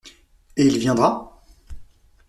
Et 0.57 0.65
il 0.65 0.79
viendra? 0.79 1.43